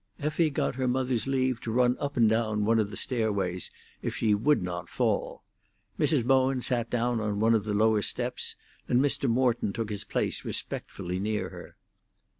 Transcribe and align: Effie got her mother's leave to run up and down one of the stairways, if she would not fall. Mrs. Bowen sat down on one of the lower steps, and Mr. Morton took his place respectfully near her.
Effie 0.19 0.49
got 0.49 0.73
her 0.73 0.87
mother's 0.87 1.27
leave 1.27 1.61
to 1.61 1.71
run 1.71 1.95
up 1.99 2.17
and 2.17 2.27
down 2.27 2.65
one 2.65 2.79
of 2.79 2.89
the 2.89 2.97
stairways, 2.97 3.69
if 4.01 4.15
she 4.15 4.33
would 4.33 4.63
not 4.63 4.89
fall. 4.89 5.43
Mrs. 5.99 6.25
Bowen 6.25 6.59
sat 6.59 6.89
down 6.89 7.19
on 7.19 7.39
one 7.39 7.53
of 7.53 7.65
the 7.65 7.75
lower 7.75 8.01
steps, 8.01 8.55
and 8.87 8.99
Mr. 8.99 9.29
Morton 9.29 9.71
took 9.73 9.91
his 9.91 10.03
place 10.03 10.43
respectfully 10.43 11.19
near 11.19 11.49
her. 11.49 11.75